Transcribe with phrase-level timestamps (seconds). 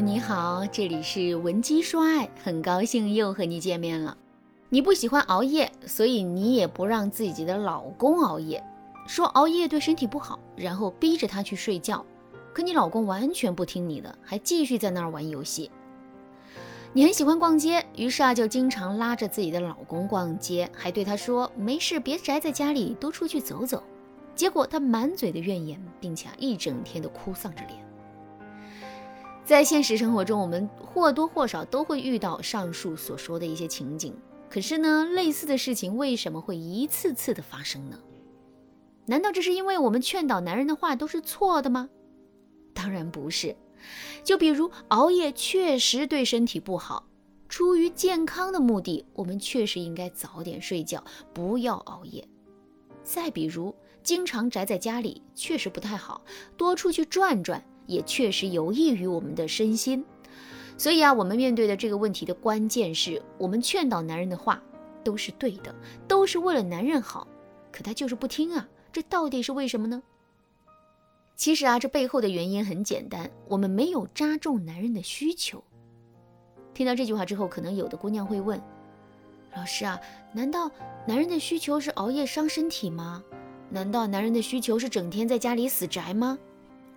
[0.00, 4.16] 你好，这里是文姬说爱，很高兴又和你见面了。
[4.68, 8.62] 你不喜欢熬夜，所以你也不让自己的老公熬夜，
[9.06, 12.04] 说熬夜对身体不好，然后逼着他去睡觉。
[12.52, 15.70] 可你老公完全不听你的，还继续在那儿玩游戏。
[16.92, 23.82] 你很喜欢逛街，于是啊就经常拉着自己的老公逛街，还对他说没事，别宅在家里，多出去走走。
[24.34, 27.85] 结果他满嘴的怨言，并且一整天都哭丧着脸。
[29.46, 34.12] 在现实生活中，我们或多或少都会遇到上述所说的一些情景。
[34.50, 37.96] 可是呢，类似的事情为什么会一次次的发生呢？
[39.04, 41.88] 难道这是因为我们劝导男人的话都是错的吗？
[42.74, 43.54] 当然不是。
[44.24, 47.06] 就比如熬夜确实对身体不好，
[47.48, 52.26] 出于健康的目的，我们确实应该早点睡觉，不要熬夜。
[53.04, 53.72] 再比如，
[54.02, 56.20] 经常宅在家里确实不太好，
[56.56, 57.64] 多出去转转。
[57.86, 60.04] 也确实有益于我们的身心，
[60.76, 64.62] 所以啊，我们面对的这个问题的关键是我们劝导男人的话
[65.04, 65.74] 都是对的，
[66.06, 67.26] 都是为了男人好，
[67.72, 70.02] 可他就是不听啊，这到底是为什么呢？
[71.36, 75.62] 其实啊，这背后的原因很简单，我们没有扎中男人的需求。
[76.72, 78.60] 听到这句话之后，可能有的姑娘会问：
[79.54, 80.00] 老师啊，
[80.32, 80.70] 难道
[81.06, 83.22] 男人的需求是熬夜伤身体吗？
[83.70, 86.38] 难道男人的需求是整天在家里死宅吗？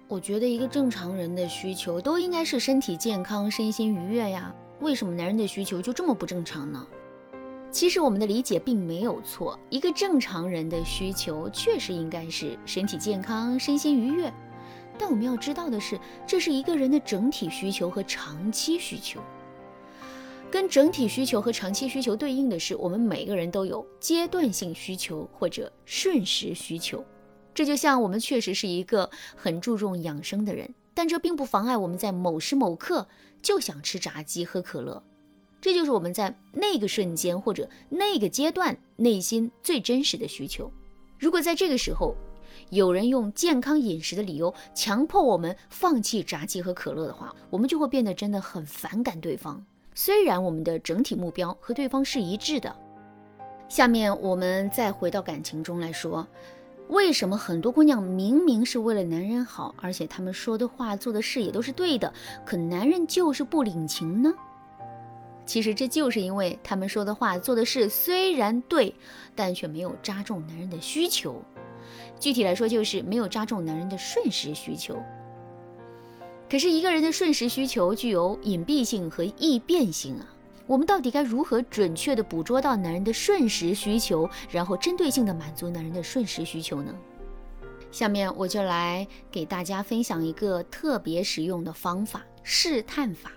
[0.09, 4.51] 我觉得一个正常人的需求都应该是身体健康、身心愉悦呀。
[4.79, 6.83] 为什么男人的需求就这么不正常呢？
[7.69, 14.33] 其实我们的理解并没有错，一个正常人的需求确实应该是身体健康、身心愉悦。
[14.97, 19.19] 但我们要知道的是，这是一个人的整体需求和长期需求。
[20.49, 27.05] 跟整体需求和长期需求对应的是，我们每个人都有阶段性需求或者瞬时需求。
[27.53, 33.07] 这就像我们确实是一个很注重养生的人，但这并不妨碍我们在某时某刻
[33.41, 35.03] 就想吃炸鸡、喝可乐。
[35.61, 40.71] 这就是我们在那个瞬间或者那个阶段内心最真实的需求。
[41.17, 42.15] 如果在这个时候
[42.69, 49.61] 有人用健康饮食的理由强迫我们放弃炸鸡和可乐的话，我们就会变得真的很反感对方。
[49.93, 52.73] 虽然我们的整体目标和对方是一致的。
[53.67, 56.25] 下面我们再回到感情中来说。
[56.89, 62.11] 为什么很多姑娘明明是为了男人好，而且他们说的话、做的事也都是对的，
[62.43, 64.33] 可男人就是不领情呢？
[65.45, 68.93] 其实这就是因为他们说的话、做的事虽然对，
[69.35, 71.39] 但却没有扎中男人的需求。
[72.19, 74.97] 具体来说，就是没有扎中男人的瞬时需求。
[76.49, 80.25] 可是，一个人的瞬时需求具有隐蔽性和易变性啊。
[80.69, 86.93] 我们到底该如何准确地捕捉到男人的瞬时需求，然后针对性地满足男人的瞬时需求呢？
[87.89, 93.31] 下面我就来给大家分享一个特别实用的方法——试探法。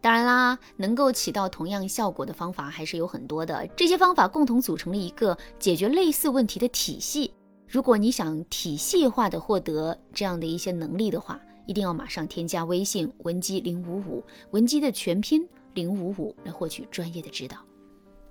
[0.00, 3.66] 当然啦，能够起到同样效果的方法还是有很多的。
[3.76, 7.34] 这些方法共同组成了一个解决类似问题的体系。
[7.66, 15.44] 如果你想体系化的获得这样的一些能力的话，一定要马上添加微信文姬零五五，文姬的全拼。
[15.74, 17.58] 零五五来获取专业的指导。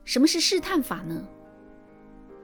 [0.03, 1.24] 什么是试探法呢？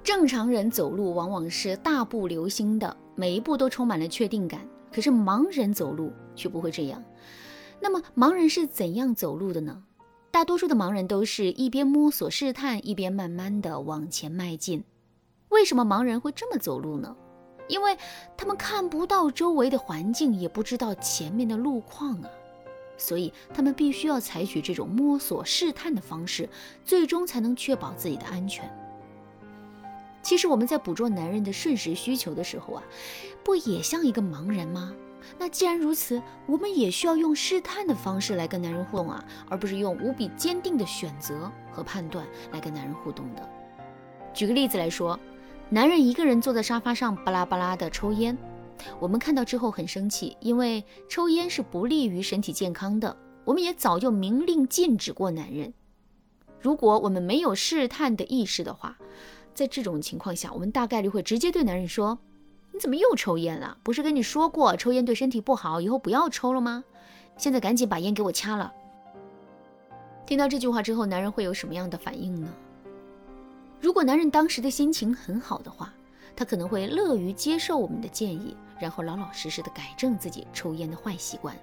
[0.03, 4.61] 正常人走路往往是大步流星的，每一步都充满了确定感。
[4.91, 7.03] 可是盲人走路却不会这样。
[7.79, 9.83] 那么盲人是怎样走路的呢？
[10.31, 14.83] 大多数的盲人都是一边摸索试探，一边慢慢的往前迈进。
[15.49, 17.15] 为什么盲人会这么走路呢？
[17.67, 17.97] 因为
[18.37, 22.29] 他们看不到周围的环境，也不知道前面的路况啊。
[22.97, 26.49] 所以他们必须要采取这种摸索试探的方式，
[26.83, 28.69] 最终才能确保自己的安全。
[30.21, 32.83] 其实我们在捕捉男人的瞬时需求的时候啊，
[33.43, 34.93] 不也像一个盲人吗？
[35.37, 43.49] 那既然如此，我们也需要用试探的方式来跟男人互动啊，而不是用无比坚定的选择和判断来跟男人互动的。
[44.33, 45.19] 举个例子来说，
[45.69, 48.37] 男人一个人坐在沙发上巴拉巴拉的抽烟。
[48.99, 53.15] 我们看到之后很生气，因为抽烟是不利于身体健康的。
[53.45, 55.73] 我们也早就明令禁止过男人。
[56.59, 58.97] 如果我们没有试探的意识的话，
[59.53, 62.19] 在这种情况下，我们大概率会直接对男人说
[62.73, 63.77] ：“你怎么又抽烟了？
[63.83, 66.83] 不是跟你说过抽烟对身体不好，以后不要抽了吗？
[67.37, 68.73] 现在赶紧把烟给我掐了。”
[70.25, 72.49] 听到这句话之后，男人会有什么样的反应呢？
[73.79, 75.93] 如果男人当时的心情很好的话，
[76.37, 78.55] 他可能会乐于接受我们的建议。
[78.79, 81.55] 然后老老实实的改正自己抽烟的坏习惯。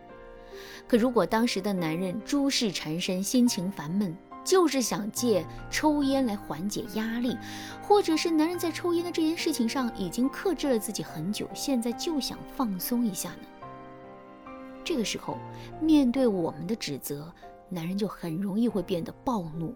[0.88, 7.38] 可如果当时的男人诸事缠身，心情烦闷，就是想借抽烟来缓解压力，
[7.80, 14.52] 或者是男人在抽烟的这件事情上已经克制了自己很久，现在就想放松一下呢？
[14.82, 15.38] 这个时候，
[15.80, 17.32] 面对我们的指责，
[17.68, 19.72] 男人就很容易会变得暴怒。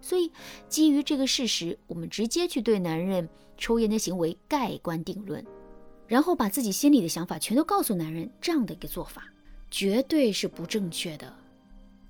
[0.00, 0.30] 所以，
[0.68, 5.44] 基于这个事实，我们直接去对男人抽烟的行为盖棺定论，
[6.06, 9.24] 然后把自己心里的想法全都告诉男人，这样的一个做法
[9.70, 11.32] 绝对是不正确的。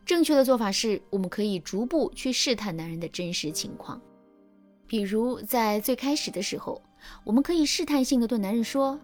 [0.06, 4.00] 正确的做法是，我们可以逐步去试探男人的真实情况。
[4.86, 6.82] 比如，在最开始的时候，
[7.22, 8.98] 我们可以试探性的对男人说：“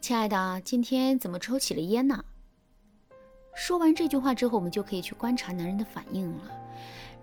[0.00, 2.24] 亲爱的，今天怎么抽起了烟呢？”
[3.54, 6.50] 说完这句话之后，我们就可以去观察男人的反应了。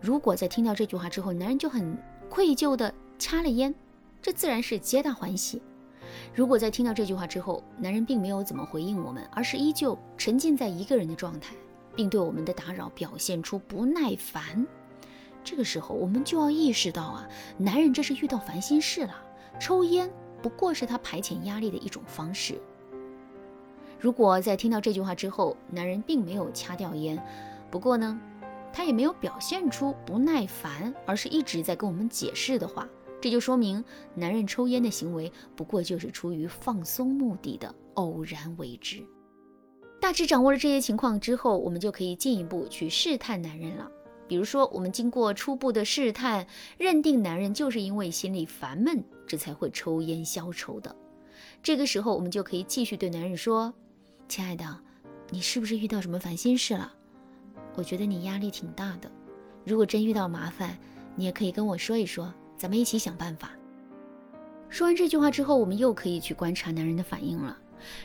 [0.02, 1.98] 如果在听到这句话之后，男人就很
[2.30, 3.76] 愧疚的掐了烟，
[4.22, 5.62] 这自然是皆大欢喜。
[6.34, 11.54] 如果在听到这句话之后，男人并没有怎么回应我们，而是依旧沉浸在一个人的状态，
[11.96, 14.66] 并对我们的打扰表现出不耐烦，
[15.44, 19.14] 这个时候我们就要意识到啊，男人这是遇到烦心事了，
[19.60, 20.10] 抽烟
[20.42, 22.60] 不过是他排遣压力的一种方式。
[24.00, 27.22] 如果在听到这句话之后，男人并没有掐掉烟，
[27.70, 28.18] 不过呢。
[28.72, 32.88] 他也没有表现出不耐烦，而是一直在跟我们解释的话，
[33.20, 33.84] 这就说明
[34.16, 39.04] 男人抽烟的行为不过就是出于放松目的的偶然为之。
[40.00, 43.92] 大致掌握了这些情况之后，我们就可以进一步去试探男人了。
[44.30, 46.46] 比如说，我们经过初步的试探，
[46.78, 50.96] 认定男人就是因为心里烦闷，这才会抽烟消愁的。
[51.64, 53.74] 这个时候，我们就可以继续对男人说
[54.30, 54.64] ：“亲爱的，
[55.32, 56.94] 你是不是遇到什么烦心事了？”
[57.80, 59.10] 我觉得你压力挺大的，
[59.64, 60.78] 如果真遇到麻烦，
[61.16, 63.52] 你也可以跟我说一说，咱们一起想办法。
[64.68, 67.58] 说完这句话之后，我们又可以去观察男人的反应了。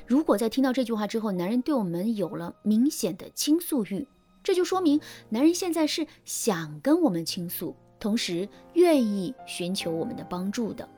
[0.07, 4.07] 如果在听到这句话之后，男人对我们有了明显的倾诉欲，
[4.45, 10.89] 这就说明男人现在是想跟我们倾诉，同时愿意寻求我们的帮助的。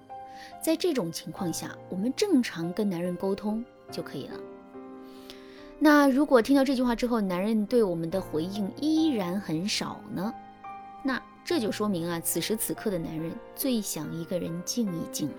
[0.62, 4.38] 在这种情况下，我们正常跟男人沟通就可以了。
[5.78, 10.32] 那如果听到这句话之后，男人对我们的回应依然很少呢？
[11.02, 15.36] 那这就说明啊，此时此刻的男人最想一个人静一静了。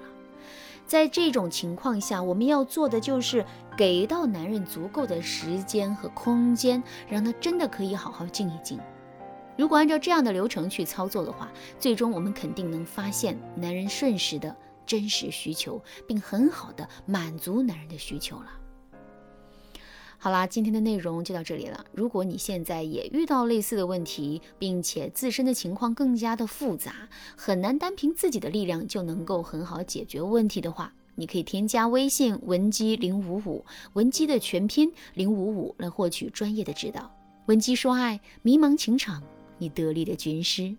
[0.85, 3.43] 在这种情况下，我们要做的就是
[3.75, 8.79] 给到男人足够的时间和空间，让他真的可以好好静一静。
[9.57, 14.55] 如果按照这样的流程去操作的话，最终我们肯定能发现男人瞬时的
[14.85, 18.47] 真实需求，并很好的满足男人的需求了。
[20.19, 21.85] 好啦，今天的内容就到这里了。
[21.93, 37.11] 如果你现在也遇到类似的问题，并且自身的情况更加的复杂，很难单凭自己的力量就能够很好解决问题的话，你可以添加微信文姬零五五，文姬的全拼零五五来获取专业的指导。
[37.45, 39.21] 文姬说爱，迷茫情场，
[39.59, 40.75] 你得力的军师。